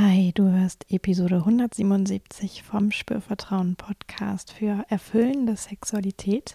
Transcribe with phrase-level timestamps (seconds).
[0.00, 6.54] Hi, du hörst Episode 177 vom Spürvertrauen Podcast für erfüllende Sexualität.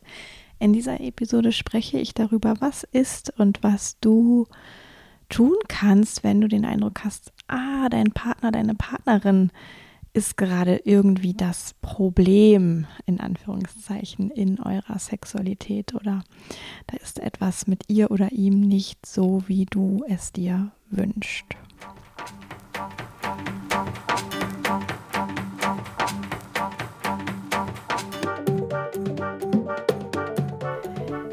[0.59, 4.47] In dieser Episode spreche ich darüber, was ist und was du
[5.27, 9.51] tun kannst, wenn du den Eindruck hast, ah, dein Partner, deine Partnerin
[10.13, 16.23] ist gerade irgendwie das Problem in Anführungszeichen in eurer Sexualität oder
[16.87, 21.57] da ist etwas mit ihr oder ihm nicht so, wie du es dir wünschst.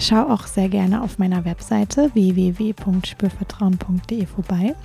[0.00, 4.76] Schau auch sehr gerne auf meiner Webseite www.spürvertrauen.de vorbei.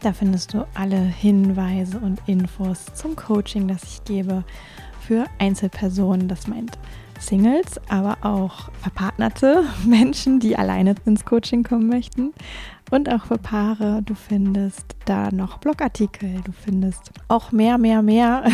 [0.00, 4.44] Da findest du alle Hinweise und Infos zum Coaching, das ich gebe
[5.00, 6.28] für Einzelpersonen.
[6.28, 6.76] Das meint
[7.18, 12.34] Singles, aber auch verpartnerte Menschen, die alleine ins Coaching kommen möchten.
[12.90, 14.02] Und auch für Paare.
[14.04, 16.42] Du findest da noch Blogartikel.
[16.44, 18.44] Du findest auch mehr, mehr, mehr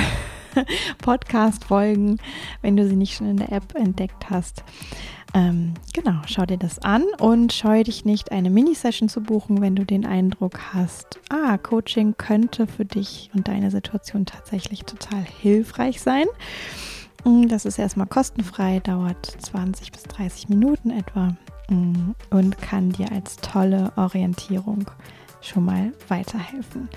[0.98, 2.18] Podcast-Folgen,
[2.62, 4.62] wenn du sie nicht schon in der App entdeckt hast.
[5.34, 9.74] Ähm, genau, schau dir das an und scheu dich nicht, eine Mini-Session zu buchen, wenn
[9.74, 16.02] du den Eindruck hast, ah, Coaching könnte für dich und deine Situation tatsächlich total hilfreich
[16.02, 16.26] sein.
[17.24, 21.34] Mm, das ist erstmal kostenfrei, dauert 20 bis 30 Minuten etwa
[21.70, 24.90] mm, und kann dir als tolle Orientierung
[25.40, 26.90] schon mal weiterhelfen.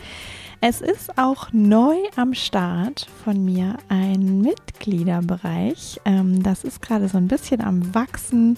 [0.61, 5.99] Es ist auch neu am Start von mir ein Mitgliederbereich.
[6.05, 8.57] Ähm, das ist gerade so ein bisschen am Wachsen.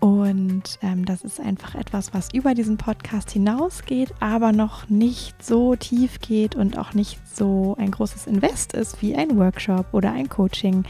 [0.00, 5.74] Und ähm, das ist einfach etwas, was über diesen Podcast hinausgeht, aber noch nicht so
[5.74, 10.28] tief geht und auch nicht so ein großes Invest ist wie ein Workshop oder ein
[10.28, 10.84] Coaching.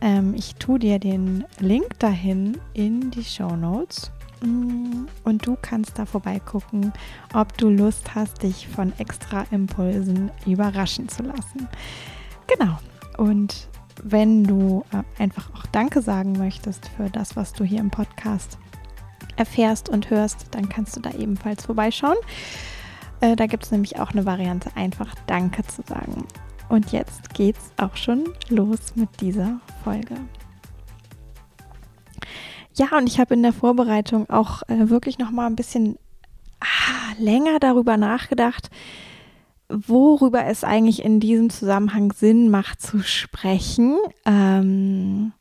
[0.00, 4.12] Ähm, ich tue dir den Link dahin in die Show Notes.
[4.44, 6.92] Mm, und du kannst da vorbeigucken,
[7.32, 11.68] ob du Lust hast, dich von extra Impulsen überraschen zu lassen.
[12.46, 12.78] Genau.
[13.16, 13.68] Und
[14.02, 18.58] wenn du äh, einfach auch Danke sagen möchtest für das, was du hier im Podcast
[19.36, 22.16] erfährst und hörst, dann kannst du da ebenfalls vorbeischauen.
[23.20, 26.26] Äh, da gibt es nämlich auch eine Variante, einfach Danke zu sagen.
[26.68, 30.16] Und jetzt geht's auch schon los mit dieser Folge.
[32.74, 35.96] Ja, und ich habe in der Vorbereitung auch äh, wirklich noch mal ein bisschen
[36.60, 38.70] ah, länger darüber nachgedacht,
[39.68, 43.96] worüber es eigentlich in diesem Zusammenhang Sinn macht zu sprechen.
[44.24, 45.32] Ähm,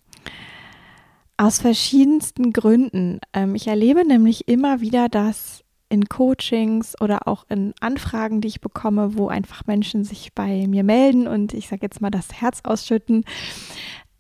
[1.38, 3.20] aus verschiedensten Gründen.
[3.34, 8.62] Ähm, ich erlebe nämlich immer wieder, dass in Coachings oder auch in Anfragen, die ich
[8.62, 12.62] bekomme, wo einfach Menschen sich bei mir melden und ich sage jetzt mal das Herz
[12.64, 13.26] ausschütten,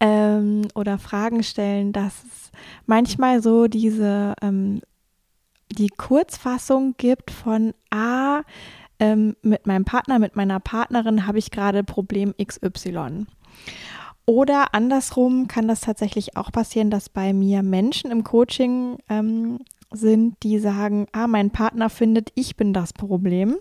[0.03, 2.51] ähm, oder Fragen stellen, dass es
[2.85, 4.81] manchmal so diese ähm,
[5.71, 8.41] die Kurzfassung gibt von A,
[8.99, 13.25] ähm, mit meinem Partner, mit meiner Partnerin habe ich gerade Problem XY.
[14.25, 19.59] Oder andersrum kann das tatsächlich auch passieren, dass bei mir Menschen im Coaching ähm,
[19.91, 23.55] sind, die sagen, ah, mein Partner findet, ich bin das Problem.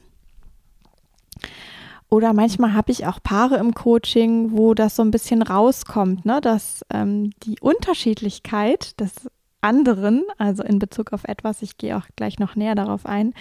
[2.12, 6.42] Oder manchmal habe ich auch Paare im Coaching, wo das so ein bisschen rauskommt, ne?
[6.42, 9.30] dass ähm, die Unterschiedlichkeit des
[9.62, 13.32] anderen, also in Bezug auf etwas, ich gehe auch gleich noch näher darauf ein,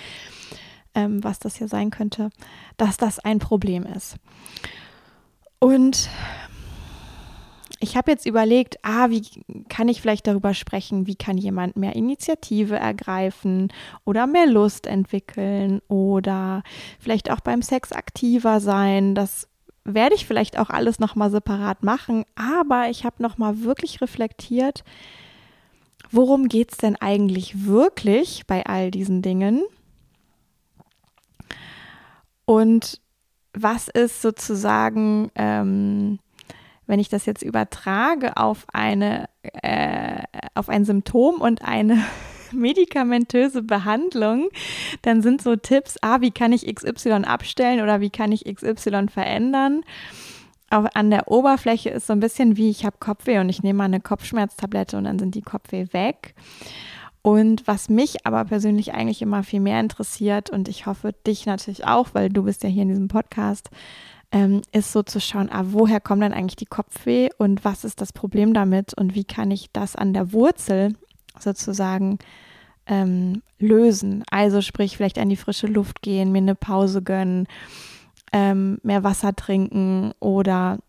[0.95, 2.29] ähm, was das hier sein könnte,
[2.77, 4.15] dass das ein Problem ist.
[5.59, 6.07] Und
[7.81, 9.23] ich habe jetzt überlegt, ah, wie
[9.67, 13.73] kann ich vielleicht darüber sprechen, wie kann jemand mehr Initiative ergreifen
[14.05, 16.61] oder mehr Lust entwickeln oder
[16.99, 19.15] vielleicht auch beim Sex aktiver sein.
[19.15, 19.47] Das
[19.83, 24.83] werde ich vielleicht auch alles nochmal separat machen, aber ich habe nochmal wirklich reflektiert,
[26.11, 29.63] worum geht es denn eigentlich wirklich bei all diesen Dingen?
[32.45, 33.01] Und
[33.53, 36.19] was ist sozusagen ähm,
[36.91, 39.29] wenn ich das jetzt übertrage auf eine,
[39.63, 40.23] äh,
[40.55, 42.03] auf ein Symptom und eine
[42.51, 44.49] medikamentöse Behandlung,
[45.01, 49.07] dann sind so Tipps, ah, wie kann ich XY abstellen oder wie kann ich XY
[49.07, 49.83] verändern?
[50.69, 53.77] Auch an der Oberfläche ist so ein bisschen wie, ich habe Kopfweh und ich nehme
[53.77, 56.35] mal eine Kopfschmerztablette und dann sind die Kopfweh weg.
[57.21, 61.87] Und was mich aber persönlich eigentlich immer viel mehr interessiert und ich hoffe dich natürlich
[61.87, 63.69] auch, weil du bist ja hier in diesem Podcast,
[64.31, 68.01] ähm, ist so zu schauen, ah, woher kommt denn eigentlich die Kopfweh und was ist
[68.01, 70.95] das Problem damit und wie kann ich das an der Wurzel
[71.37, 72.19] sozusagen
[72.87, 74.23] ähm, lösen.
[74.31, 77.47] Also sprich, vielleicht an die frische Luft gehen, mir eine Pause gönnen,
[78.33, 80.79] ähm, mehr Wasser trinken oder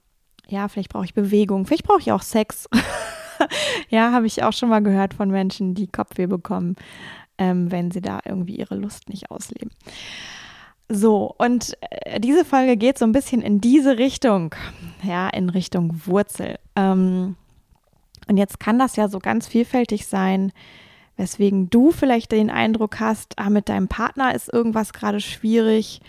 [0.49, 2.69] ja, vielleicht brauche ich Bewegung, vielleicht brauche ich auch Sex.
[3.89, 6.77] ja, habe ich auch schon mal gehört von Menschen, die Kopfweh bekommen,
[7.39, 9.71] ähm, wenn sie da irgendwie ihre Lust nicht ausleben.
[10.95, 14.55] So, und äh, diese Folge geht so ein bisschen in diese Richtung,
[15.03, 16.59] ja, in Richtung Wurzel.
[16.77, 17.37] Ähm,
[18.29, 20.53] und jetzt kann das ja so ganz vielfältig sein,
[21.17, 26.03] weswegen du vielleicht den Eindruck hast, ah, mit deinem Partner ist irgendwas gerade schwierig.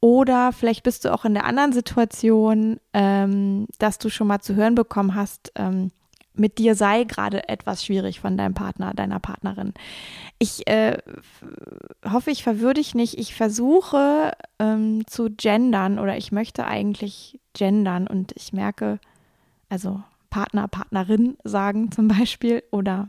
[0.00, 4.54] Oder vielleicht bist du auch in der anderen Situation, ähm, dass du schon mal zu
[4.54, 5.90] hören bekommen hast, ähm,
[6.34, 9.74] mit dir sei gerade etwas schwierig von deinem Partner, deiner Partnerin.
[10.38, 10.98] Ich äh,
[12.08, 13.18] hoffe, ich verwirre dich nicht.
[13.18, 18.98] Ich versuche ähm, zu gendern oder ich möchte eigentlich gendern und ich merke,
[19.68, 23.08] also Partner, Partnerin sagen zum Beispiel oder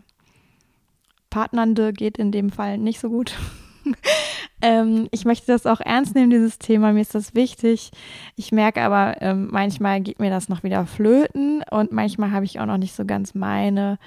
[1.30, 3.36] Partnernde geht in dem Fall nicht so gut.
[4.64, 6.94] ähm, ich möchte das auch ernst nehmen, dieses Thema.
[6.94, 7.92] Mir ist das wichtig.
[8.38, 12.62] Ich merke aber, ähm, manchmal geht mir das noch wieder flöten und manchmal habe ich
[12.62, 14.00] auch noch nicht so ganz meine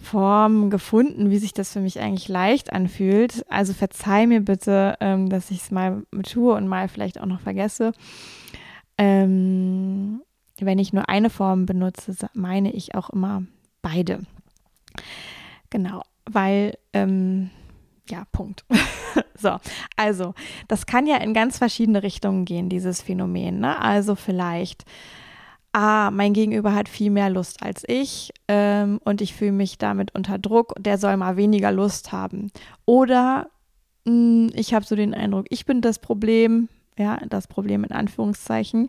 [0.00, 3.44] Form gefunden, wie sich das für mich eigentlich leicht anfühlt.
[3.50, 7.40] Also verzeih mir bitte, ähm, dass ich es mal tue und mal vielleicht auch noch
[7.40, 7.92] vergesse.
[8.96, 10.22] Ähm,
[10.60, 13.42] wenn ich nur eine Form benutze, meine ich auch immer
[13.82, 14.20] beide.
[15.70, 17.50] Genau, weil ähm,
[18.08, 18.64] ja, Punkt.
[19.34, 19.56] so,
[19.96, 20.34] also,
[20.68, 23.60] das kann ja in ganz verschiedene Richtungen gehen, dieses Phänomen.
[23.60, 23.80] Ne?
[23.80, 24.84] Also vielleicht,
[25.72, 30.14] ah, mein Gegenüber hat viel mehr Lust als ich ähm, und ich fühle mich damit
[30.14, 32.50] unter Druck, der soll mal weniger Lust haben.
[32.84, 33.48] Oder
[34.04, 37.92] mh, hm, ich habe so den Eindruck, ich bin das Problem, ja, das Problem in
[37.92, 38.88] Anführungszeichen.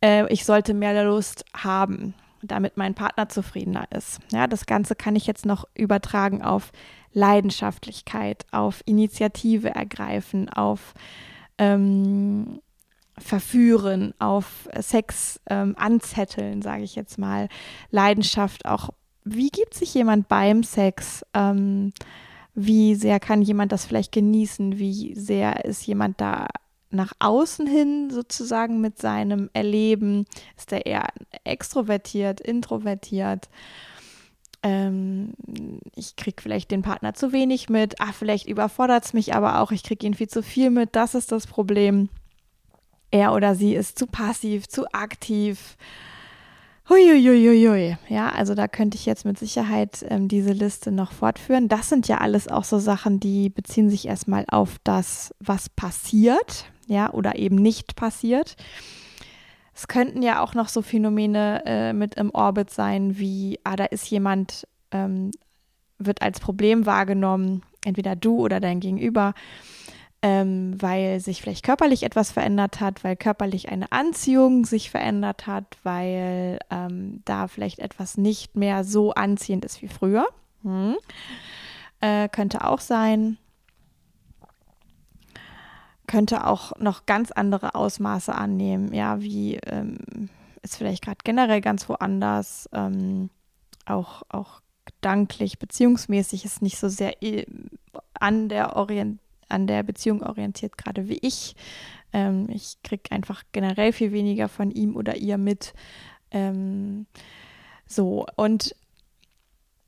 [0.00, 2.14] Äh, ich sollte mehr Lust haben
[2.46, 4.20] damit mein Partner zufriedener ist.
[4.32, 6.72] Ja, das Ganze kann ich jetzt noch übertragen auf
[7.16, 10.92] Leidenschaftlichkeit, auf Initiative ergreifen, auf
[11.56, 12.60] ähm,
[13.16, 17.48] Verführen, auf Sex ähm, anzetteln, sage ich jetzt mal.
[17.90, 18.90] Leidenschaft auch.
[19.24, 21.24] Wie gibt sich jemand beim Sex?
[21.32, 21.94] Ähm,
[22.54, 24.78] wie sehr kann jemand das vielleicht genießen?
[24.78, 26.48] Wie sehr ist jemand da
[26.90, 30.26] nach außen hin sozusagen mit seinem Erleben?
[30.54, 31.06] Ist er eher
[31.44, 33.48] extrovertiert, introvertiert?
[34.62, 35.32] Ähm,
[35.94, 39.72] ich kriege vielleicht den Partner zu wenig mit, ah, vielleicht überfordert es mich aber auch,
[39.72, 42.08] ich kriege ihn viel zu viel mit, das ist das Problem.
[43.10, 45.76] Er oder sie ist zu passiv, zu aktiv.
[46.88, 47.96] Huiuiuiui.
[48.08, 51.68] Ja, also da könnte ich jetzt mit Sicherheit ähm, diese Liste noch fortführen.
[51.68, 56.66] Das sind ja alles auch so Sachen, die beziehen sich erstmal auf das, was passiert,
[56.86, 58.56] ja, oder eben nicht passiert.
[59.76, 63.84] Es könnten ja auch noch so Phänomene äh, mit im Orbit sein, wie, ah, da
[63.84, 65.32] ist jemand, ähm,
[65.98, 69.34] wird als Problem wahrgenommen, entweder du oder dein Gegenüber,
[70.22, 75.76] ähm, weil sich vielleicht körperlich etwas verändert hat, weil körperlich eine Anziehung sich verändert hat,
[75.82, 80.26] weil ähm, da vielleicht etwas nicht mehr so anziehend ist wie früher.
[80.62, 80.96] Hm.
[82.00, 83.36] Äh, könnte auch sein
[86.06, 89.98] könnte auch noch ganz andere Ausmaße annehmen, ja, wie ähm,
[90.62, 93.30] ist vielleicht gerade generell ganz woanders, ähm,
[93.84, 97.46] auch, auch gedanklich, beziehungsmäßig ist nicht so sehr äh,
[98.14, 101.54] an der, Orient an der Beziehung orientiert, gerade wie ich.
[102.12, 105.74] Ähm, ich kriege einfach generell viel weniger von ihm oder ihr mit.
[106.30, 107.06] Ähm,
[107.86, 108.74] so, und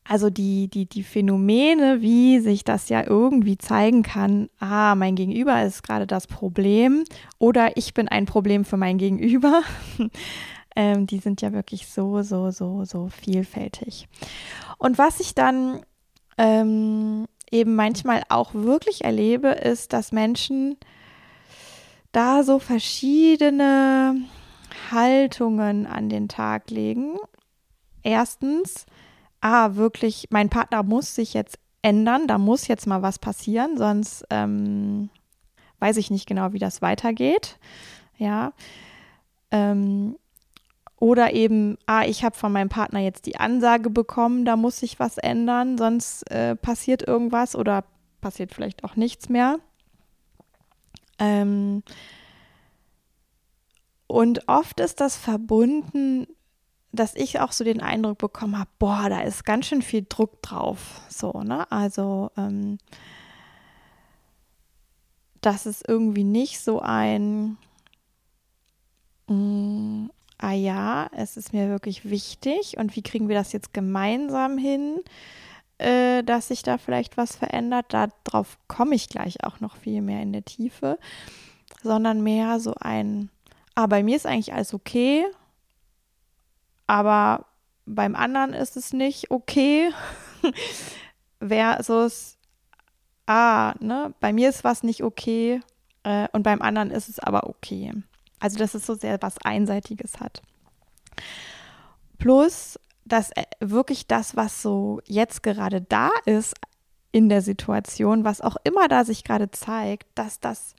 [0.09, 5.63] also die, die, die Phänomene, wie sich das ja irgendwie zeigen kann, ah, mein Gegenüber
[5.63, 7.05] ist gerade das Problem
[7.39, 9.63] oder ich bin ein Problem für mein Gegenüber,
[10.77, 14.09] ähm, die sind ja wirklich so, so, so, so vielfältig.
[14.79, 15.83] Und was ich dann
[16.39, 20.79] ähm, eben manchmal auch wirklich erlebe, ist, dass Menschen
[22.13, 24.17] da so verschiedene
[24.91, 27.19] Haltungen an den Tag legen.
[28.03, 28.87] Erstens,
[29.41, 34.25] ah, wirklich, mein Partner muss sich jetzt ändern, da muss jetzt mal was passieren, sonst
[34.31, 35.11] ähm,
[35.79, 37.59] weiß ich nicht genau, wie das weitergeht.
[38.17, 38.53] Ja.
[39.51, 40.17] Ähm,
[41.01, 44.99] oder eben, ah, ich habe von meinem Partner jetzt die Ansage bekommen, da muss sich
[44.99, 47.85] was ändern, sonst äh, passiert irgendwas oder
[48.21, 49.61] passiert vielleicht auch nichts mehr.
[51.21, 51.83] Ähm,
[54.09, 56.27] und oft ist das verbunden
[56.93, 60.43] dass ich auch so den Eindruck bekommen habe, boah, da ist ganz schön viel Druck
[60.43, 61.01] drauf.
[61.09, 61.71] So, ne?
[61.71, 62.79] Also, ähm,
[65.41, 67.59] dass es irgendwie nicht so ein,
[69.29, 70.07] mm,
[70.39, 75.01] ah ja, es ist mir wirklich wichtig und wie kriegen wir das jetzt gemeinsam hin,
[75.79, 77.93] äh, dass sich da vielleicht was verändert.
[77.93, 80.99] Darauf komme ich gleich auch noch viel mehr in der Tiefe,
[81.83, 83.31] sondern mehr so ein,
[83.75, 85.25] ah, bei mir ist eigentlich alles okay,
[86.89, 87.47] aber
[87.87, 89.93] beim anderen ist es nicht okay.
[91.41, 92.37] Versus,
[93.27, 95.61] ah, ne, bei mir ist was nicht okay
[96.03, 97.93] äh, und beim anderen ist es aber okay.
[98.41, 100.43] Also, dass es so sehr was Einseitiges hat.
[102.19, 106.55] Plus, dass äh, wirklich das, was so jetzt gerade da ist
[107.13, 110.75] in der Situation, was auch immer da sich gerade zeigt, dass das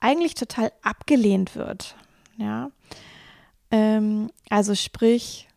[0.00, 1.96] eigentlich total abgelehnt wird.
[2.36, 2.70] Ja.
[3.72, 5.48] Ähm, also sprich,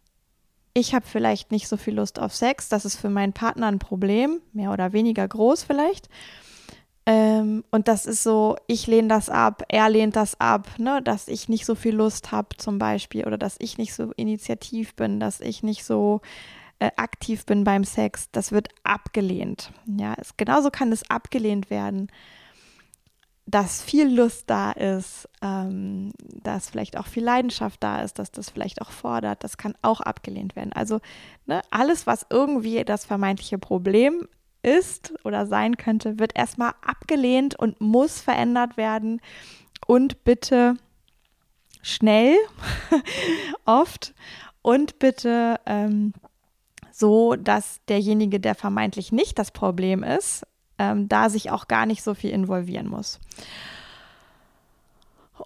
[0.74, 3.80] ich habe vielleicht nicht so viel Lust auf Sex, das ist für meinen Partner ein
[3.80, 6.10] Problem, mehr oder weniger groß vielleicht.
[7.06, 11.28] Ähm, und das ist so, ich lehne das ab, er lehnt das ab, ne, dass
[11.28, 15.20] ich nicht so viel Lust habe zum Beispiel oder dass ich nicht so initiativ bin,
[15.20, 16.22] dass ich nicht so
[16.80, 18.30] äh, aktiv bin beim Sex.
[18.32, 19.72] Das wird abgelehnt.
[19.86, 22.10] Ja, es, genauso kann es abgelehnt werden
[23.48, 26.12] dass viel Lust da ist, ähm,
[26.44, 30.02] dass vielleicht auch viel Leidenschaft da ist, dass das vielleicht auch fordert, das kann auch
[30.02, 30.74] abgelehnt werden.
[30.74, 31.00] Also
[31.46, 34.28] ne, alles, was irgendwie das vermeintliche Problem
[34.64, 39.22] ist oder sein könnte, wird erstmal abgelehnt und muss verändert werden.
[39.86, 40.76] Und bitte
[41.84, 42.36] schnell,
[43.66, 44.16] oft,
[44.64, 46.14] und bitte ähm,
[46.92, 52.04] so, dass derjenige, der vermeintlich nicht das Problem ist, ähm, da sich auch gar nicht
[52.04, 53.20] so viel involvieren muss.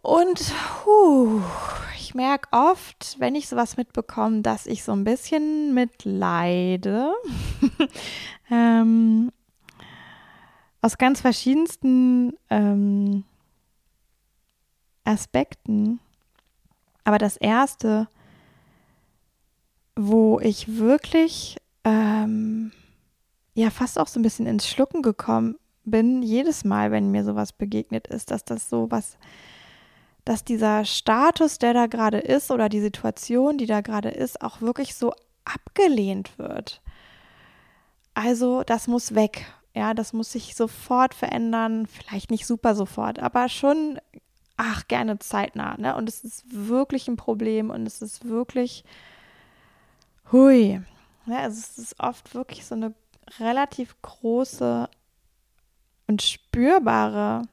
[0.02, 0.54] Und
[0.86, 1.42] huh,
[1.96, 7.14] ich merke oft, wenn ich sowas mitbekomme, dass ich so ein bisschen mitleide.
[8.52, 9.32] ähm,
[10.82, 13.26] aus ganz verschiedensten ähm,
[15.04, 16.00] Aspekten.
[17.04, 18.08] Aber das Erste,
[19.96, 22.72] wo ich wirklich ähm,
[23.54, 27.54] ja fast auch so ein bisschen ins Schlucken gekommen bin, jedes Mal, wenn mir sowas
[27.54, 29.18] begegnet ist, dass das so was,
[30.26, 34.62] dass dieser Status, der da gerade ist oder die Situation, die da gerade ist, auch
[34.62, 35.14] wirklich so
[35.46, 36.82] abgelehnt wird.
[38.14, 39.46] Also das muss weg.
[39.74, 41.88] Ja, das muss sich sofort verändern.
[41.88, 44.00] Vielleicht nicht super sofort, aber schon,
[44.58, 45.78] ach, gerne zeitnah.
[45.78, 45.96] Ne?
[45.96, 48.84] Und es ist wirklich ein Problem und es ist wirklich,
[50.32, 50.82] hui.
[51.28, 52.94] Ja, also es ist oft wirklich so eine
[53.40, 54.90] relativ große
[56.08, 57.44] und spürbare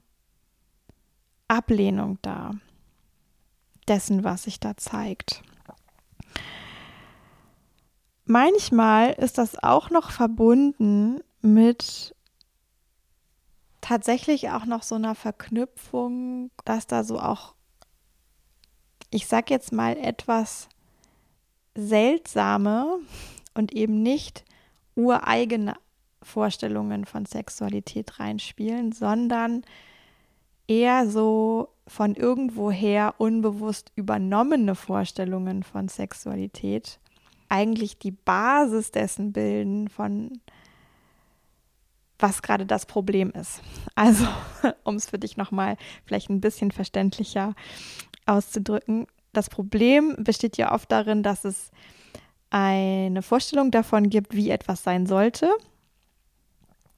[1.49, 2.53] Ablehnung da
[3.87, 5.43] dessen, was sich da zeigt.
[8.25, 12.17] Manchmal ist das auch noch verbunden mit
[13.81, 17.55] tatsächlich auch noch so einer Verknüpfung, dass da so auch,
[19.11, 20.69] ich sag jetzt mal etwas
[21.77, 22.99] seltsame
[23.55, 24.45] und eben nicht
[24.97, 25.75] ureigene
[26.23, 29.63] Vorstellungen von Sexualität reinspielen, sondern
[30.67, 36.99] eher so von irgendwoher unbewusst übernommene Vorstellungen von Sexualität
[37.49, 40.41] eigentlich die Basis dessen bilden, von
[42.19, 43.61] was gerade das Problem ist.
[43.95, 44.27] Also,
[44.85, 47.55] um es für dich nochmal vielleicht ein bisschen verständlicher
[48.25, 51.71] auszudrücken, das Problem besteht ja oft darin, dass es
[52.51, 55.51] eine Vorstellung davon gibt, wie etwas sein sollte.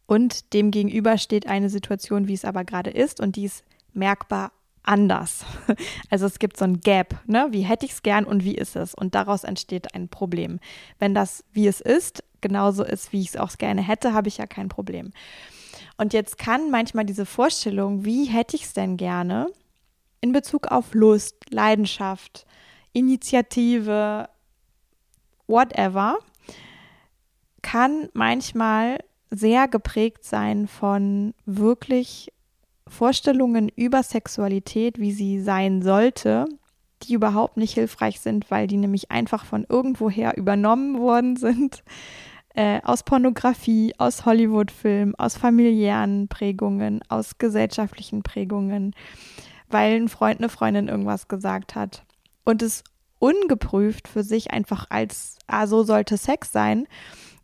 [0.06, 4.52] Und dem gegenüber steht eine Situation, wie es aber gerade ist, und die ist merkbar
[4.82, 5.44] anders.
[6.10, 7.48] Also es gibt so ein Gap, ne?
[7.50, 8.94] Wie hätte ich es gern und wie ist es?
[8.94, 10.58] Und daraus entsteht ein Problem.
[10.98, 14.38] Wenn das, wie es ist, genauso ist, wie ich es auch gerne hätte, habe ich
[14.38, 15.12] ja kein Problem.
[15.98, 19.48] Und jetzt kann manchmal diese Vorstellung, wie hätte ich es denn gerne,
[20.20, 22.46] in Bezug auf Lust, Leidenschaft,
[22.92, 24.28] Initiative,
[25.48, 26.18] whatever,
[27.62, 28.98] kann manchmal
[29.30, 32.32] sehr geprägt sein von wirklich
[32.86, 36.46] Vorstellungen über Sexualität, wie sie sein sollte,
[37.02, 41.82] die überhaupt nicht hilfreich sind, weil die nämlich einfach von irgendwoher übernommen worden sind.
[42.54, 48.96] Äh, aus Pornografie, aus Hollywood-Filmen, aus familiären Prägungen, aus gesellschaftlichen Prägungen,
[49.68, 52.02] weil ein Freund, eine Freundin irgendwas gesagt hat.
[52.44, 52.82] Und es
[53.18, 56.86] ungeprüft für sich einfach als, ah, so sollte Sex sein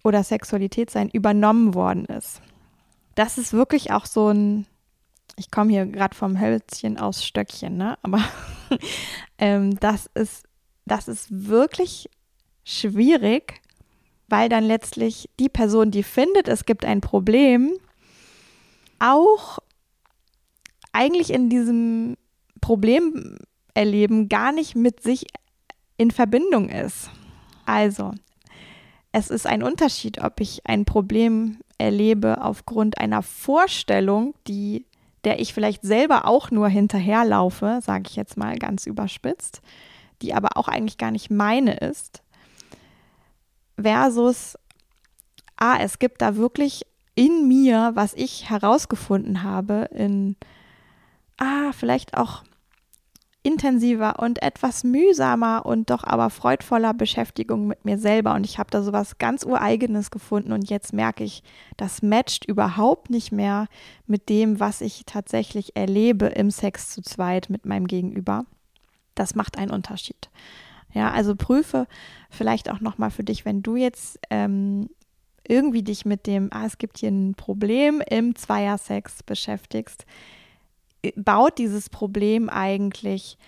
[0.02, 2.40] oder Sexualität sein, übernommen worden ist.
[3.14, 4.66] Das ist wirklich auch so ein,
[5.36, 7.98] ich komme hier gerade vom Hölzchen aus Stöckchen, ne?
[8.02, 8.22] Aber
[9.38, 10.44] ähm, das ist,
[10.84, 12.08] das ist wirklich
[12.64, 13.60] schwierig,
[14.28, 17.72] weil dann letztlich die Person, die findet, es gibt ein Problem,
[18.98, 19.58] auch
[20.92, 22.16] eigentlich in diesem
[22.60, 23.36] Problem
[23.74, 25.26] erleben gar nicht mit sich
[25.96, 27.10] in Verbindung ist.
[27.66, 28.12] Also,
[29.12, 34.86] es ist ein Unterschied, ob ich ein Problem erlebe aufgrund einer Vorstellung, die
[35.24, 39.62] der ich vielleicht selber auch nur hinterherlaufe, sage ich jetzt mal ganz überspitzt,
[40.22, 42.22] die aber auch eigentlich gar nicht meine ist,
[43.80, 44.56] versus,
[45.56, 50.36] ah, es gibt da wirklich in mir, was ich herausgefunden habe, in,
[51.38, 52.44] ah, vielleicht auch
[53.44, 58.34] intensiver und etwas mühsamer und doch aber freudvoller Beschäftigung mit mir selber.
[58.34, 61.42] Und ich habe da so was ganz Ureigenes gefunden und jetzt merke ich,
[61.76, 63.68] das matcht überhaupt nicht mehr
[64.06, 68.46] mit dem, was ich tatsächlich erlebe im Sex zu zweit mit meinem Gegenüber.
[69.14, 70.30] Das macht einen Unterschied.
[70.94, 71.86] Ja, also prüfe
[72.30, 74.88] vielleicht auch nochmal für dich, wenn du jetzt ähm,
[75.46, 80.06] irgendwie dich mit dem, ah, es gibt hier ein Problem im Zweiersex beschäftigst,
[81.16, 83.38] baut dieses Problem eigentlich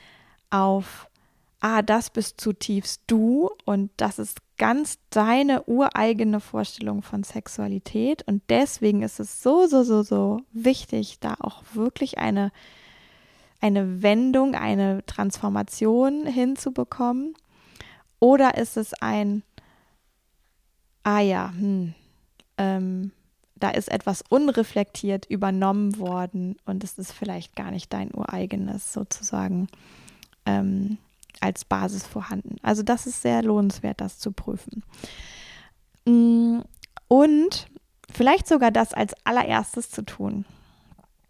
[0.51, 1.09] auf,
[1.61, 8.43] ah, das bist zutiefst du und das ist ganz deine ureigene Vorstellung von Sexualität und
[8.49, 12.53] deswegen ist es so, so, so, so wichtig, da auch wirklich eine,
[13.61, 17.35] eine Wendung, eine Transformation hinzubekommen.
[18.19, 19.43] Oder ist es ein,
[21.03, 21.95] ah ja, hm,
[22.57, 23.13] ähm,
[23.59, 29.69] da ist etwas unreflektiert übernommen worden und es ist vielleicht gar nicht dein ureigenes sozusagen
[30.45, 30.99] ähm,
[31.41, 32.57] als Basis vorhanden.
[32.63, 34.83] Also das ist sehr lohnenswert, das zu prüfen.
[36.05, 36.61] Mm,
[37.09, 37.69] und
[38.13, 40.45] vielleicht sogar das als allererstes zu tun.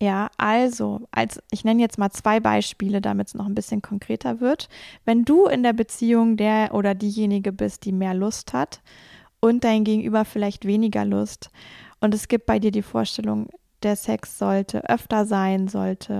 [0.00, 4.40] Ja, also, als ich nenne jetzt mal zwei Beispiele, damit es noch ein bisschen konkreter
[4.40, 4.68] wird.
[5.06, 8.83] Wenn du in der Beziehung der oder diejenige bist, die mehr Lust hat
[9.40, 11.50] und dein Gegenüber vielleicht weniger Lust
[12.06, 13.48] und es gibt bei dir die Vorstellung,
[13.82, 16.14] der Sex sollte öfter sein, sollte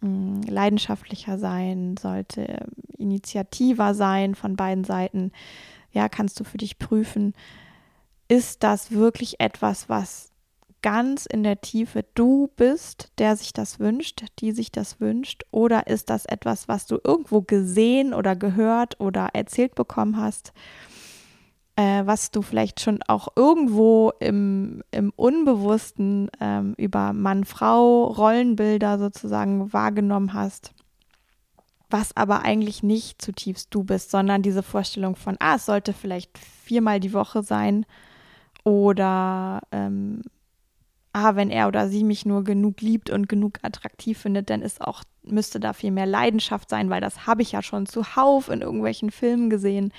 [0.00, 5.32] mh, mm, leidenschaftlicher sein, sollte initiativer sein von beiden Seiten.
[5.90, 7.34] Ja, kannst du für dich prüfen,
[8.28, 10.30] ist das wirklich etwas, was
[10.82, 15.42] ganz in der Tiefe du bist, der sich das wünscht, die sich das wünscht?
[15.50, 20.52] Oder ist das etwas, was du irgendwo gesehen oder gehört oder erzählt bekommen hast?
[21.76, 30.34] Äh, was du vielleicht schon auch irgendwo im, im Unbewussten ähm, über Mann-Frau-Rollenbilder sozusagen wahrgenommen
[30.34, 30.72] hast,
[31.90, 36.38] was aber eigentlich nicht zutiefst du bist, sondern diese Vorstellung von, ah, es sollte vielleicht
[36.38, 37.86] viermal die Woche sein
[38.64, 40.22] oder ähm,
[41.14, 44.80] ah, wenn er oder sie mich nur genug liebt und genug attraktiv findet, dann ist
[44.80, 48.60] auch, müsste da viel mehr Leidenschaft sein, weil das habe ich ja schon zuhauf in
[48.60, 49.92] irgendwelchen Filmen gesehen.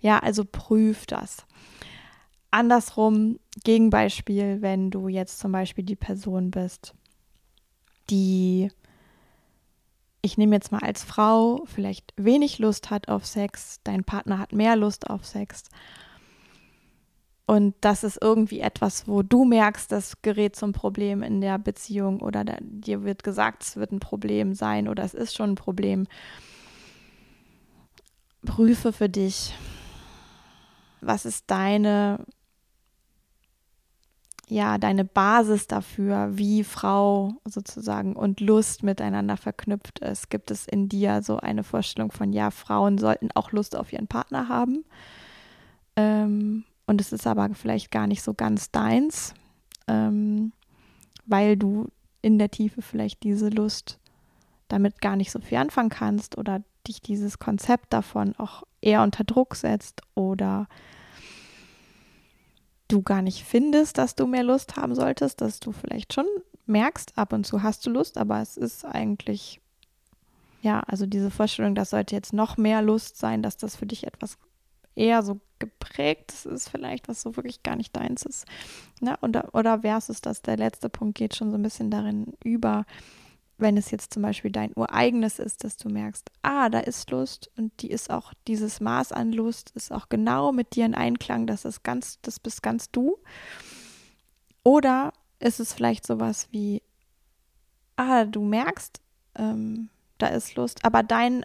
[0.00, 1.44] Ja, also prüf das.
[2.50, 6.94] Andersrum, Gegenbeispiel, wenn du jetzt zum Beispiel die Person bist,
[8.08, 8.70] die,
[10.22, 14.52] ich nehme jetzt mal als Frau, vielleicht wenig Lust hat auf Sex, dein Partner hat
[14.52, 15.64] mehr Lust auf Sex.
[17.44, 22.20] Und das ist irgendwie etwas, wo du merkst, das gerät zum Problem in der Beziehung
[22.20, 25.54] oder da, dir wird gesagt, es wird ein Problem sein oder es ist schon ein
[25.54, 26.06] Problem.
[28.44, 29.54] Prüfe für dich,
[31.00, 32.24] was ist deine,
[34.48, 40.30] ja, deine Basis dafür, wie Frau sozusagen und Lust miteinander verknüpft ist?
[40.30, 44.08] Gibt es in dir so eine Vorstellung von, ja, Frauen sollten auch Lust auf ihren
[44.08, 44.84] Partner haben?
[45.96, 49.34] Ähm, und es ist aber vielleicht gar nicht so ganz deins,
[49.88, 50.52] ähm,
[51.26, 51.88] weil du
[52.22, 53.98] in der Tiefe vielleicht diese Lust
[54.68, 59.24] damit gar nicht so viel anfangen kannst oder dich dieses Konzept davon auch eher unter
[59.24, 60.68] Druck setzt oder
[62.88, 66.26] du gar nicht findest, dass du mehr Lust haben solltest, dass du vielleicht schon
[66.66, 69.60] merkst, ab und zu hast du Lust, aber es ist eigentlich,
[70.62, 74.06] ja, also diese Vorstellung, das sollte jetzt noch mehr Lust sein, dass das für dich
[74.06, 74.38] etwas
[74.94, 78.46] eher so geprägt ist, vielleicht, was so wirklich gar nicht deins ist.
[79.00, 79.16] Ne?
[79.22, 82.84] Oder, oder versus das, der letzte Punkt geht schon so ein bisschen darin über,
[83.58, 87.50] wenn es jetzt zum Beispiel dein ureigenes ist, dass du merkst, ah, da ist Lust
[87.56, 91.46] und die ist auch, dieses Maß an Lust ist auch genau mit dir in Einklang,
[91.46, 93.18] das ist ganz, das bist ganz du.
[94.62, 96.82] Oder ist es vielleicht sowas wie,
[97.96, 99.00] ah, du merkst,
[99.34, 101.44] ähm, da ist Lust, aber dein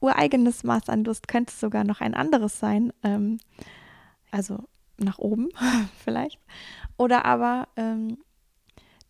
[0.00, 2.92] ureigenes Maß an Lust könnte sogar noch ein anderes sein.
[3.02, 3.38] Ähm,
[4.30, 5.48] also nach oben
[6.04, 6.38] vielleicht.
[6.96, 8.18] Oder aber ähm,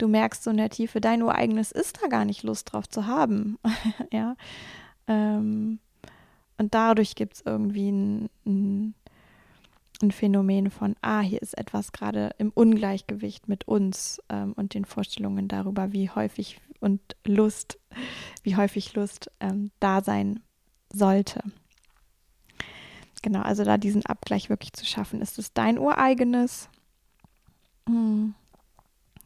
[0.03, 3.07] du merkst so in der Tiefe, dein ureigenes ist da gar nicht Lust drauf zu
[3.07, 3.59] haben.
[4.13, 4.37] ja.
[5.07, 5.79] Ähm,
[6.59, 8.95] und dadurch gibt es irgendwie ein, ein,
[10.03, 14.85] ein, Phänomen von, ah, hier ist etwas gerade im Ungleichgewicht mit uns ähm, und den
[14.85, 17.79] Vorstellungen darüber, wie häufig und Lust,
[18.43, 20.41] wie häufig Lust ähm, da sein
[20.93, 21.43] sollte.
[23.23, 25.21] Genau, also da diesen Abgleich wirklich zu schaffen.
[25.21, 26.69] Ist es dein ureigenes?
[27.89, 28.35] Hm.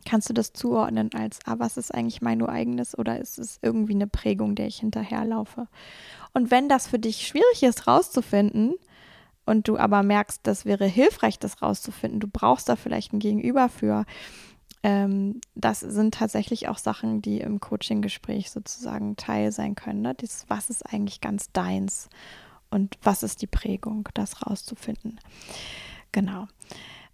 [0.06, 3.94] Kannst du das zuordnen als, ah, was ist eigentlich mein ureigenes oder ist es irgendwie
[3.94, 5.68] eine Prägung, der ich hinterherlaufe?
[6.32, 8.74] Und wenn das für dich schwierig ist, rauszufinden,
[9.46, 13.68] und du aber merkst, das wäre hilfreich, das rauszufinden, du brauchst da vielleicht ein Gegenüber
[13.68, 14.04] für,
[14.82, 20.02] ähm, das sind tatsächlich auch Sachen, die im Coaching-Gespräch sozusagen Teil sein können.
[20.02, 20.14] Ne?
[20.14, 22.08] Das, was ist eigentlich ganz deins
[22.70, 25.20] und was ist die Prägung, das rauszufinden.
[26.12, 26.48] Genau.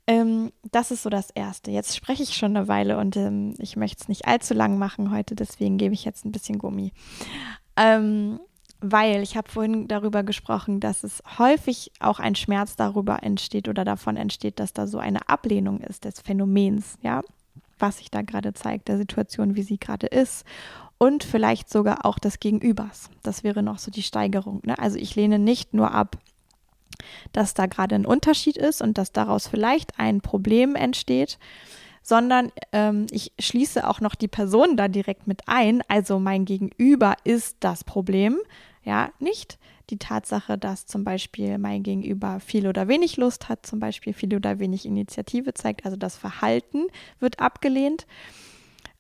[0.07, 1.71] Ähm, das ist so das Erste.
[1.71, 5.13] Jetzt spreche ich schon eine Weile und ähm, ich möchte es nicht allzu lang machen
[5.13, 6.93] heute, deswegen gebe ich jetzt ein bisschen Gummi.
[7.77, 8.41] Ähm,
[8.81, 13.85] weil ich habe vorhin darüber gesprochen, dass es häufig auch ein Schmerz darüber entsteht oder
[13.85, 17.23] davon entsteht, dass da so eine Ablehnung ist des Phänomens, ja,
[17.79, 20.45] was sich da gerade zeigt, der Situation, wie sie gerade ist
[20.99, 23.09] und vielleicht sogar auch des Gegenübers.
[23.23, 24.63] Das wäre noch so die Steigerung.
[24.65, 24.77] Ne?
[24.79, 26.19] Also ich lehne nicht nur ab,
[27.33, 31.39] dass da gerade ein Unterschied ist und dass daraus vielleicht ein Problem entsteht,
[32.03, 35.83] sondern ähm, ich schließe auch noch die Person da direkt mit ein.
[35.89, 38.39] Also mein Gegenüber ist das Problem,
[38.85, 39.59] ja, nicht
[39.91, 44.35] die Tatsache, dass zum Beispiel mein Gegenüber viel oder wenig Lust hat, zum Beispiel viel
[44.35, 46.87] oder wenig Initiative zeigt, also das Verhalten
[47.21, 48.07] wird abgelehnt,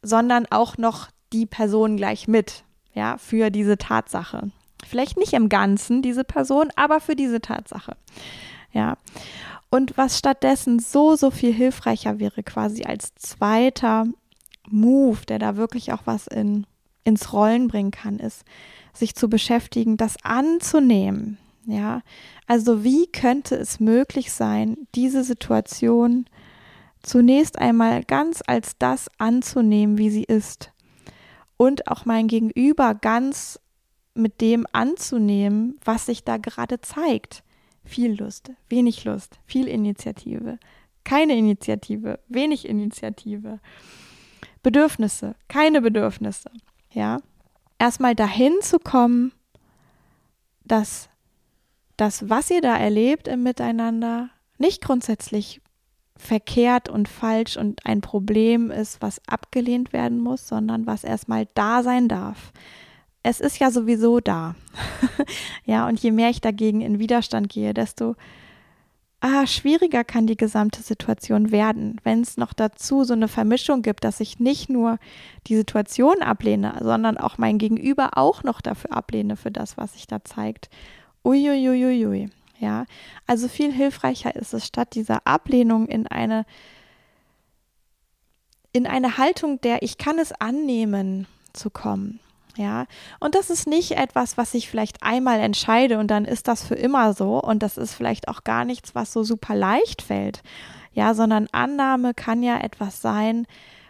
[0.02, 4.50] sondern auch noch die Person gleich mit, ja, für diese Tatsache.
[4.86, 7.96] Vielleicht nicht im Ganzen diese Person, aber für diese Tatsache.
[8.72, 8.96] Ja.
[9.70, 14.06] Und was stattdessen so, so viel hilfreicher wäre, quasi als zweiter
[14.68, 16.66] Move, der da wirklich auch was in,
[17.04, 18.44] ins Rollen bringen kann, ist,
[18.92, 21.38] sich zu beschäftigen, das anzunehmen.
[21.64, 22.02] Ja,
[22.46, 26.26] also wie könnte es möglich sein, diese Situation
[27.02, 30.72] zunächst einmal ganz als das anzunehmen, wie sie ist
[31.56, 33.60] und auch mein Gegenüber ganz
[34.14, 37.42] mit dem anzunehmen, was sich da gerade zeigt.
[37.84, 40.58] Viel Lust, wenig Lust, viel Initiative,
[41.04, 43.60] keine Initiative, wenig Initiative.
[44.62, 46.50] Bedürfnisse, keine Bedürfnisse.
[46.90, 47.18] Ja,
[47.78, 49.32] erstmal dahin zu kommen,
[50.64, 51.08] dass
[51.96, 55.60] das, was ihr da erlebt im Miteinander, nicht grundsätzlich
[56.16, 61.82] verkehrt und falsch und ein Problem ist, was abgelehnt werden muss, sondern was erstmal da
[61.82, 62.52] sein darf.
[63.22, 64.54] Es ist ja sowieso da.
[65.64, 68.16] ja, und je mehr ich dagegen in Widerstand gehe, desto
[69.22, 74.02] ah, schwieriger kann die gesamte Situation werden, wenn es noch dazu so eine Vermischung gibt,
[74.04, 74.98] dass ich nicht nur
[75.46, 80.06] die Situation ablehne, sondern auch mein Gegenüber auch noch dafür ablehne für das, was sich
[80.08, 80.68] da zeigt.
[81.24, 82.30] Uiuiuiui.
[82.58, 82.86] Ja,
[83.26, 86.44] also viel hilfreicher ist es, statt dieser Ablehnung in eine
[88.72, 92.20] in eine Haltung der ich kann es annehmen zu kommen.
[92.56, 92.86] Ja,
[93.18, 96.74] und das ist nicht etwas, was ich vielleicht einmal entscheide und dann ist das für
[96.74, 100.42] immer so und das ist vielleicht auch gar nichts, was so super leicht fällt.
[100.92, 103.46] Ja, sondern Annahme kann ja etwas sein,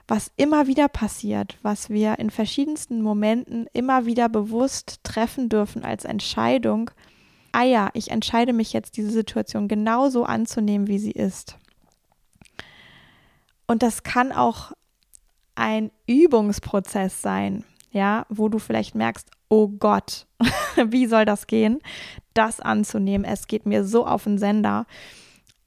[0.06, 6.04] was immer wieder passiert, was wir in verschiedensten Momenten immer wieder bewusst treffen dürfen als
[6.04, 6.92] Entscheidung.
[7.50, 11.56] Ah ja, ich entscheide mich jetzt, diese Situation genauso anzunehmen, wie sie ist.
[13.66, 14.72] Und das kann auch
[15.54, 20.26] ein Übungsprozess sein ja, wo du vielleicht merkst, oh Gott,
[20.86, 21.80] wie soll das gehen,
[22.34, 23.24] das anzunehmen.
[23.24, 24.86] Es geht mir so auf den Sender.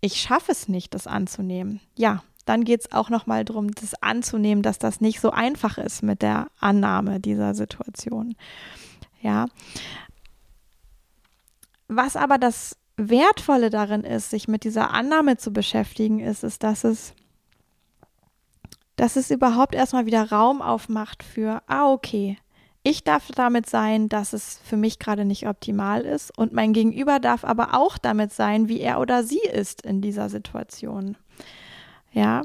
[0.02, 1.80] Ich schaffe es nicht, das anzunehmen.
[1.96, 6.04] Ja, dann geht es auch nochmal darum, das anzunehmen, dass das nicht so einfach ist
[6.04, 8.36] mit der Annahme dieser Situation.
[9.22, 9.48] Ja.
[11.88, 16.84] Was aber das Wertvolle darin ist, sich mit dieser Annahme zu beschäftigen, ist, ist, dass
[16.84, 17.14] es
[18.96, 22.38] dass es überhaupt erstmal wieder Raum aufmacht für, ah, okay,
[22.84, 27.20] ich darf damit sein, dass es für mich gerade nicht optimal ist und mein Gegenüber
[27.20, 31.18] darf aber auch damit sein, wie er oder sie ist in dieser Situation.
[32.12, 32.44] Ja.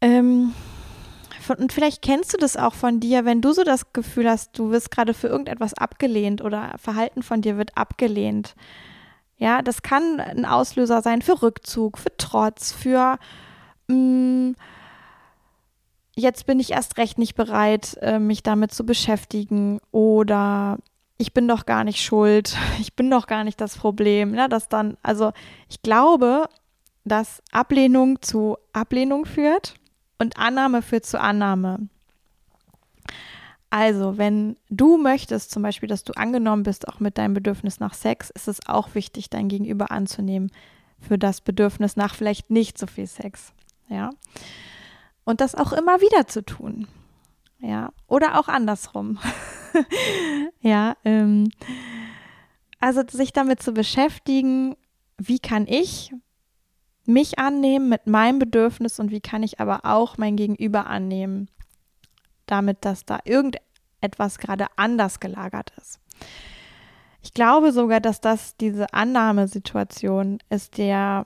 [0.00, 0.54] Ähm,
[1.58, 4.70] und vielleicht kennst du das auch von dir, wenn du so das Gefühl hast, du
[4.70, 8.54] wirst gerade für irgendetwas abgelehnt oder Verhalten von dir wird abgelehnt.
[9.36, 13.18] Ja, das kann ein Auslöser sein für Rückzug, für Trotz, für
[13.88, 14.52] mm,
[16.14, 20.78] jetzt bin ich erst recht nicht bereit, äh, mich damit zu beschäftigen oder
[21.18, 24.68] ich bin doch gar nicht schuld, ich bin doch gar nicht das Problem, ne, dass
[24.68, 25.32] dann, also
[25.68, 26.48] ich glaube,
[27.04, 29.74] dass Ablehnung zu Ablehnung führt
[30.18, 31.88] und Annahme führt zu Annahme.
[33.70, 37.94] Also, wenn du möchtest, zum Beispiel, dass du angenommen bist, auch mit deinem Bedürfnis nach
[37.94, 40.52] Sex, ist es auch wichtig, dein Gegenüber anzunehmen
[41.00, 43.54] für das Bedürfnis nach vielleicht nicht so viel Sex.
[43.92, 44.10] Ja.
[45.24, 46.88] Und das auch immer wieder zu tun.
[47.58, 47.92] Ja.
[48.06, 49.18] Oder auch andersrum.
[50.60, 51.50] ja, ähm,
[52.80, 54.76] also sich damit zu beschäftigen,
[55.18, 56.12] wie kann ich
[57.04, 61.48] mich annehmen mit meinem Bedürfnis und wie kann ich aber auch mein Gegenüber annehmen,
[62.46, 66.00] damit dass da irgendetwas gerade anders gelagert ist.
[67.22, 71.24] Ich glaube sogar, dass das diese Annahmesituation ist der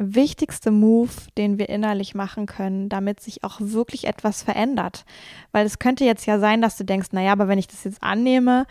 [0.00, 5.04] wichtigste Move, den wir innerlich machen können, damit sich auch wirklich etwas verändert.
[5.52, 8.02] Weil es könnte jetzt ja sein, dass du denkst, naja, aber wenn ich das jetzt
[8.02, 8.66] annehme,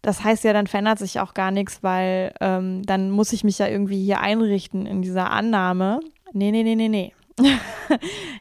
[0.00, 3.58] das heißt ja, dann verändert sich auch gar nichts, weil ähm, dann muss ich mich
[3.58, 6.00] ja irgendwie hier einrichten in dieser Annahme.
[6.32, 7.12] Nee, nee, nee, nee, nee.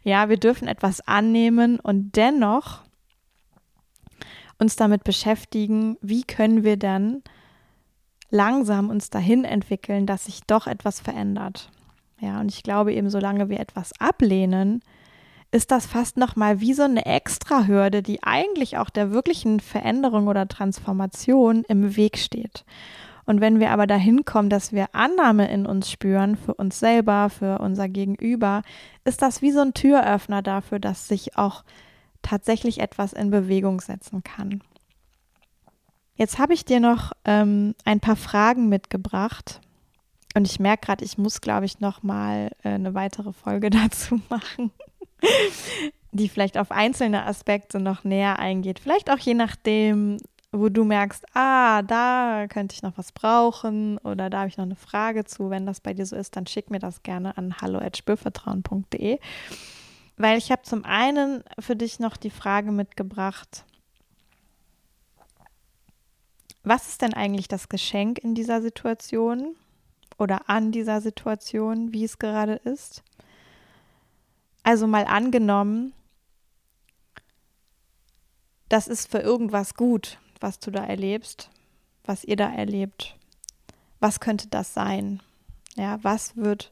[0.03, 2.83] ja, wir dürfen etwas annehmen und dennoch
[4.59, 7.23] uns damit beschäftigen, wie können wir dann
[8.29, 11.71] langsam uns dahin entwickeln, dass sich doch etwas verändert.
[12.21, 14.81] Ja, und ich glaube eben, solange wir etwas ablehnen,
[15.51, 20.27] ist das fast noch mal wie so eine Extrahürde, die eigentlich auch der wirklichen Veränderung
[20.27, 22.65] oder Transformation im Weg steht.
[23.25, 27.29] Und wenn wir aber dahin kommen, dass wir Annahme in uns spüren, für uns selber,
[27.29, 28.63] für unser Gegenüber,
[29.05, 31.63] ist das wie so ein Türöffner dafür, dass sich auch
[32.21, 34.61] tatsächlich etwas in Bewegung setzen kann.
[36.15, 39.61] Jetzt habe ich dir noch ähm, ein paar Fragen mitgebracht,
[40.35, 44.21] und ich merke gerade, ich muss, glaube ich, noch mal äh, eine weitere Folge dazu
[44.29, 44.71] machen,
[46.11, 48.79] die vielleicht auf einzelne Aspekte noch näher eingeht.
[48.79, 50.17] Vielleicht auch je nachdem,
[50.51, 54.65] wo du merkst, ah, da könnte ich noch was brauchen oder da habe ich noch
[54.65, 55.49] eine Frage zu.
[55.49, 59.19] Wenn das bei dir so ist, dann schick mir das gerne an hallo@spürvertrauen.de.
[60.17, 63.63] Weil ich habe zum einen für dich noch die Frage mitgebracht,
[66.63, 69.55] was ist denn eigentlich das Geschenk in dieser Situation?
[70.19, 73.03] Oder an dieser Situation, wie es gerade ist.
[74.63, 75.93] Also mal angenommen,
[78.67, 81.49] das ist für irgendwas gut, was du da erlebst,
[82.03, 83.17] was ihr da erlebt.
[83.99, 85.21] Was könnte das sein?
[85.75, 86.71] Ja, was wird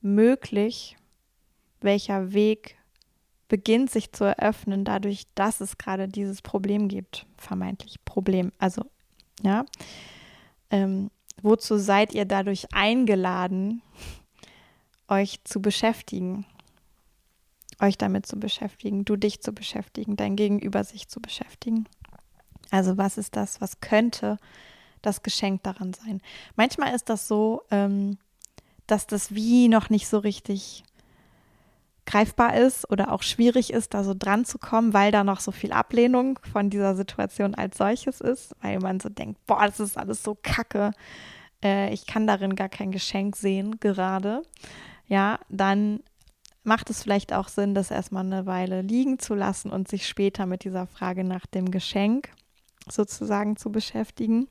[0.00, 0.96] möglich?
[1.80, 2.76] Welcher Weg
[3.48, 8.52] beginnt sich zu eröffnen, dadurch, dass es gerade dieses Problem gibt, vermeintlich Problem.
[8.58, 8.84] Also,
[9.42, 9.64] ja,
[10.70, 11.10] ähm,
[11.44, 13.82] Wozu seid ihr dadurch eingeladen,
[15.08, 16.46] euch zu beschäftigen?
[17.80, 21.86] Euch damit zu beschäftigen, du dich zu beschäftigen, dein Gegenüber sich zu beschäftigen.
[22.70, 23.60] Also was ist das?
[23.60, 24.38] Was könnte
[25.02, 26.22] das Geschenk daran sein?
[26.56, 28.16] Manchmal ist das so, ähm,
[28.86, 30.82] dass das Wie noch nicht so richtig
[32.06, 35.52] greifbar ist oder auch schwierig ist, da so dran zu kommen, weil da noch so
[35.52, 39.96] viel Ablehnung von dieser Situation als solches ist, weil man so denkt, boah, das ist
[39.96, 40.92] alles so kacke
[41.64, 44.42] äh, ich kann darin gar kein Geschenk sehen gerade,
[45.06, 46.00] ja, dann
[46.62, 50.46] macht es vielleicht auch Sinn, das erstmal eine Weile liegen zu lassen und sich später
[50.46, 52.30] mit dieser Frage nach dem Geschenk
[52.88, 54.48] sozusagen zu beschäftigen.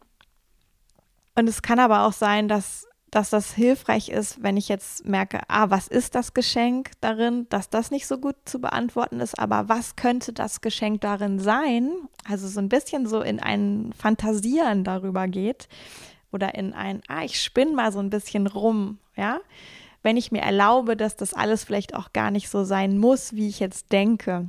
[1.35, 5.41] Und es kann aber auch sein, dass, dass das hilfreich ist, wenn ich jetzt merke,
[5.47, 9.69] ah, was ist das Geschenk darin, dass das nicht so gut zu beantworten ist, aber
[9.69, 11.91] was könnte das Geschenk darin sein?
[12.27, 15.67] Also so ein bisschen so in ein Fantasieren darüber geht,
[16.31, 19.39] oder in ein, ah, ich spinne mal so ein bisschen rum, ja.
[20.01, 23.47] Wenn ich mir erlaube, dass das alles vielleicht auch gar nicht so sein muss, wie
[23.47, 24.47] ich jetzt denke.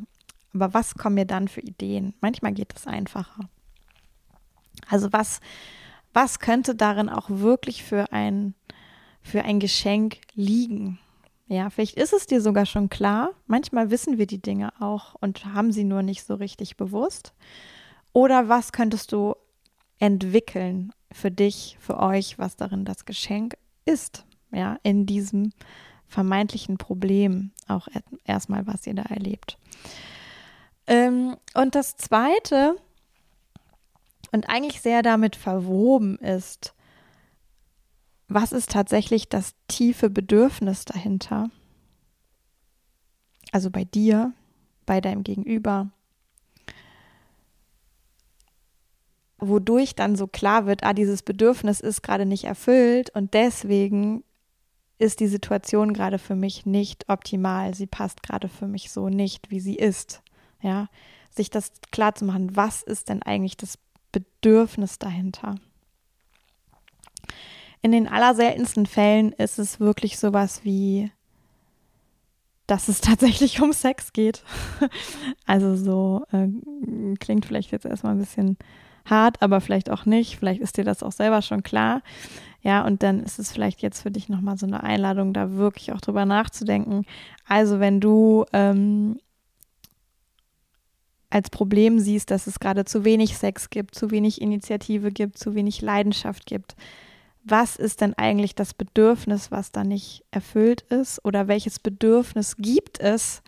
[0.52, 2.14] Aber was kommen mir dann für Ideen?
[2.20, 3.48] Manchmal geht es einfacher.
[4.88, 5.40] Also was,
[6.14, 8.54] was könnte darin auch wirklich für ein,
[9.20, 10.98] für ein Geschenk liegen?
[11.46, 13.32] Ja, vielleicht ist es dir sogar schon klar.
[13.46, 17.34] Manchmal wissen wir die Dinge auch und haben sie nur nicht so richtig bewusst.
[18.12, 19.34] Oder was könntest du
[19.98, 25.52] entwickeln für dich, für euch, was darin das Geschenk ist, ja, in diesem
[26.06, 27.88] vermeintlichen Problem auch
[28.24, 29.58] erstmal, was ihr da erlebt.
[30.86, 32.76] Ähm, und das Zweite,
[34.34, 36.74] und eigentlich sehr damit verwoben ist,
[38.26, 41.50] was ist tatsächlich das tiefe Bedürfnis dahinter?
[43.52, 44.32] Also bei dir,
[44.86, 45.92] bei deinem Gegenüber,
[49.38, 54.24] wodurch dann so klar wird, ah, dieses Bedürfnis ist gerade nicht erfüllt und deswegen
[54.98, 57.72] ist die Situation gerade für mich nicht optimal.
[57.74, 60.22] Sie passt gerade für mich so nicht, wie sie ist.
[60.60, 60.88] Ja,
[61.30, 63.78] sich das klar zu machen, was ist denn eigentlich das
[64.14, 65.56] Bedürfnis dahinter?
[67.82, 71.10] In den allerseltensten Fällen ist es wirklich sowas wie,
[72.66, 74.42] dass es tatsächlich um Sex geht.
[75.46, 76.48] also so äh,
[77.18, 78.56] klingt vielleicht jetzt erstmal ein bisschen
[79.04, 80.38] hart, aber vielleicht auch nicht.
[80.38, 82.00] Vielleicht ist dir das auch selber schon klar.
[82.62, 85.92] Ja, und dann ist es vielleicht jetzt für dich nochmal so eine Einladung, da wirklich
[85.92, 87.04] auch drüber nachzudenken.
[87.46, 89.18] Also, wenn du ähm,
[91.34, 95.56] als Problem siehst, dass es gerade zu wenig Sex gibt, zu wenig Initiative gibt, zu
[95.56, 96.76] wenig Leidenschaft gibt,
[97.42, 103.00] was ist denn eigentlich das Bedürfnis, was da nicht erfüllt ist oder welches Bedürfnis gibt
[103.00, 103.42] es,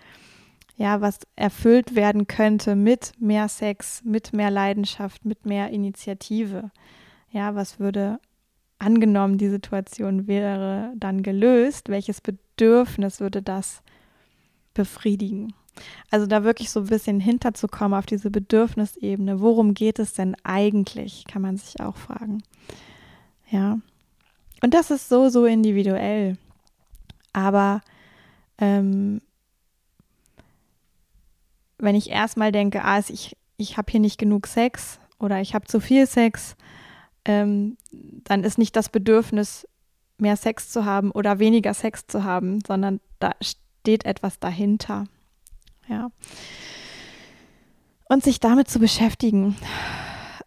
[0.76, 6.72] ja, was erfüllt werden könnte mit mehr Sex, mit mehr Leidenschaft, mit mehr Initiative.
[7.30, 8.18] Ja, was würde
[8.80, 13.80] angenommen, die Situation wäre dann gelöst, welches Bedürfnis würde das
[14.74, 15.54] befriedigen?
[16.10, 19.40] Also da wirklich so ein bisschen hinterzukommen auf diese Bedürfnisebene.
[19.40, 22.42] Worum geht es denn eigentlich, kann man sich auch fragen.
[23.50, 23.78] Ja.
[24.62, 26.38] Und das ist so, so individuell.
[27.32, 27.82] Aber
[28.58, 29.20] ähm,
[31.78, 35.66] wenn ich erstmal denke, ah, ich, ich habe hier nicht genug Sex oder ich habe
[35.66, 36.56] zu viel Sex,
[37.24, 39.68] ähm, dann ist nicht das Bedürfnis,
[40.18, 45.06] mehr Sex zu haben oder weniger Sex zu haben, sondern da steht etwas dahinter.
[45.88, 46.10] Ja.
[48.08, 49.56] Und sich damit zu beschäftigen.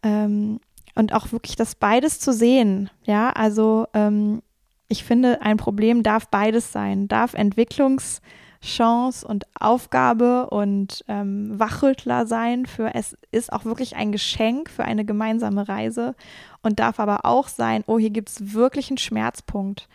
[0.04, 0.60] Ähm,
[0.96, 2.90] und auch wirklich das beides zu sehen.
[3.04, 4.42] Ja, also ähm,
[4.90, 12.66] ich finde, ein Problem darf beides sein, darf Entwicklungschance und Aufgabe und ähm, Wachrüttler sein
[12.66, 16.16] für es ist auch wirklich ein Geschenk für eine gemeinsame Reise
[16.64, 19.88] und darf aber auch sein, oh, hier gibt es wirklich einen Schmerzpunkt,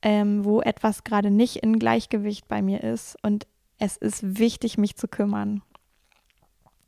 [0.00, 3.46] ähm, wo etwas gerade nicht in Gleichgewicht bei mir ist und
[3.78, 5.62] es ist wichtig, mich zu kümmern.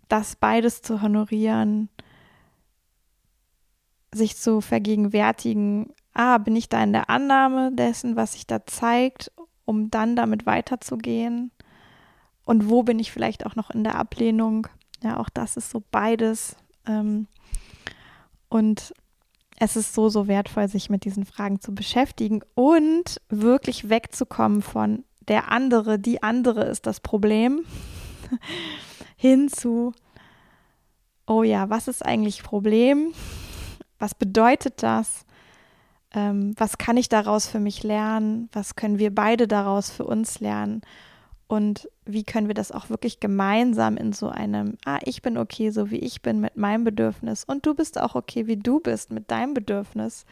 [0.09, 1.89] Das beides zu honorieren,
[4.13, 9.31] sich zu vergegenwärtigen, ah, bin ich da in der Annahme dessen, was sich da zeigt,
[9.65, 11.51] um dann damit weiterzugehen?
[12.45, 14.67] Und wo bin ich vielleicht auch noch in der Ablehnung?
[15.03, 16.57] Ja, auch das ist so beides.
[16.87, 17.27] Ähm,
[18.49, 18.95] und
[19.61, 25.05] es ist so, so wertvoll, sich mit diesen Fragen zu beschäftigen und wirklich wegzukommen von
[25.29, 27.65] der andere, die andere ist das Problem,
[29.17, 29.93] hin zu,
[31.27, 33.13] oh ja, was ist eigentlich Problem?
[33.99, 35.27] Was bedeutet das?
[36.13, 38.49] Ähm, was kann ich daraus für mich lernen?
[38.53, 40.83] Was können wir beide daraus für uns lernen?
[41.49, 45.71] Und wie können wir das auch wirklich gemeinsam in so einem, ah, ich bin okay,
[45.71, 49.13] so wie ich bin mit meinem Bedürfnis und du bist auch okay, wie du bist
[49.13, 50.27] mit deinem Bedürfnis.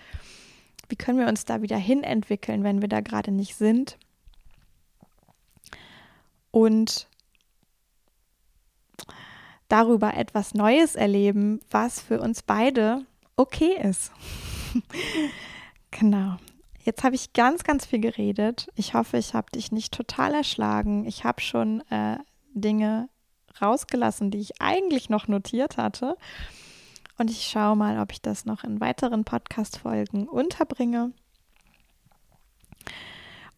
[0.88, 3.98] Wie können wir uns da wieder hinentwickeln, wenn wir da gerade nicht sind?
[6.56, 7.06] Und
[9.68, 13.04] darüber etwas Neues erleben, was für uns beide
[13.36, 14.10] okay ist.
[15.90, 16.38] genau.
[16.82, 18.68] Jetzt habe ich ganz, ganz viel geredet.
[18.74, 21.04] Ich hoffe, ich habe dich nicht total erschlagen.
[21.04, 22.16] Ich habe schon äh,
[22.54, 23.10] Dinge
[23.60, 26.16] rausgelassen, die ich eigentlich noch notiert hatte.
[27.18, 31.12] Und ich schaue mal, ob ich das noch in weiteren Podcast-Folgen unterbringe.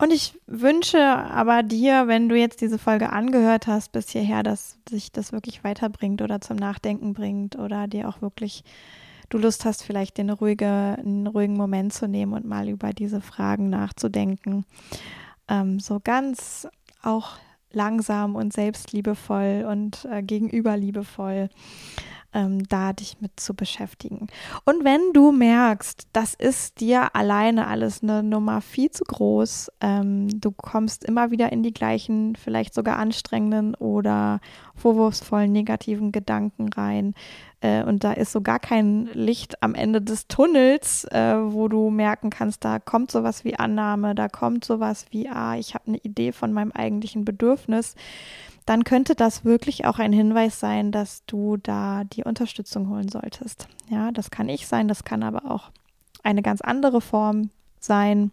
[0.01, 4.79] Und ich wünsche aber dir, wenn du jetzt diese Folge angehört hast bis hierher, dass
[4.89, 8.63] sich das wirklich weiterbringt oder zum Nachdenken bringt oder dir auch wirklich
[9.29, 13.21] du Lust hast, vielleicht den ruhige, einen ruhigen Moment zu nehmen und mal über diese
[13.21, 14.65] Fragen nachzudenken.
[15.49, 16.69] Ähm, so ganz
[17.03, 17.39] auch
[17.73, 21.49] langsam und selbstliebevoll und äh, gegenüberliebevoll
[22.35, 24.27] ähm, da dich mit zu beschäftigen.
[24.65, 30.29] Und wenn du merkst, das ist dir alleine alles eine Nummer viel zu groß, ähm,
[30.41, 34.41] du kommst immer wieder in die gleichen, vielleicht sogar anstrengenden oder
[34.75, 37.15] vorwurfsvollen negativen Gedanken rein,
[37.61, 41.91] äh, und da ist so gar kein Licht am Ende des Tunnels, äh, wo du
[41.91, 45.99] merken kannst, da kommt sowas wie Annahme, da kommt sowas wie, ah, ich habe eine
[45.99, 47.97] Idee von meinem eigentlichen Bedürfnis
[48.69, 53.67] dann könnte das wirklich auch ein Hinweis sein, dass du da die Unterstützung holen solltest.
[53.89, 55.71] Ja, das kann ich sein, das kann aber auch
[56.23, 57.49] eine ganz andere Form
[57.81, 58.31] sein.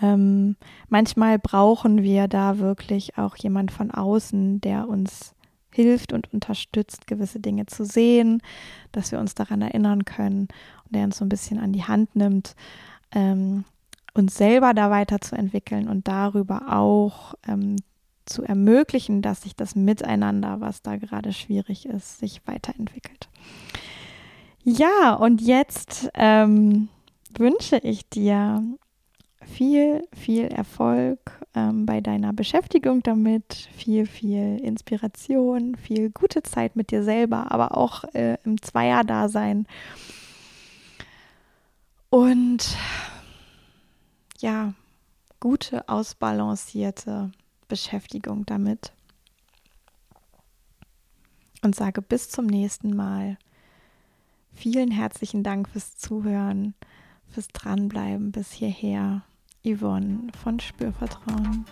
[0.00, 0.56] Ähm,
[0.88, 5.34] manchmal brauchen wir da wirklich auch jemand von außen, der uns
[5.70, 8.40] hilft und unterstützt, gewisse Dinge zu sehen,
[8.92, 10.48] dass wir uns daran erinnern können
[10.86, 12.56] und der uns so ein bisschen an die Hand nimmt,
[13.12, 13.64] ähm,
[14.14, 17.76] uns selber da weiterzuentwickeln und darüber auch ähm,
[18.26, 23.28] zu ermöglichen, dass sich das Miteinander, was da gerade schwierig ist, sich weiterentwickelt.
[24.64, 26.88] Ja, und jetzt ähm,
[27.38, 28.62] wünsche ich dir
[29.44, 31.18] viel, viel Erfolg
[31.54, 37.76] ähm, bei deiner Beschäftigung damit, viel, viel Inspiration, viel gute Zeit mit dir selber, aber
[37.76, 39.66] auch äh, im Zweier-Dasein.
[42.10, 42.76] Und
[44.40, 44.74] ja,
[45.40, 47.30] gute, ausbalancierte
[47.68, 48.92] Beschäftigung damit.
[51.62, 53.38] Und sage bis zum nächsten Mal.
[54.52, 56.74] Vielen herzlichen Dank fürs Zuhören,
[57.28, 59.22] fürs Dranbleiben bis hierher.
[59.64, 61.64] Yvonne von Spürvertrauen.